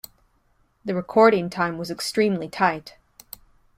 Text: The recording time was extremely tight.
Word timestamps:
The 0.83 0.95
recording 0.95 1.51
time 1.51 1.77
was 1.77 1.91
extremely 1.91 2.49
tight. 2.49 2.97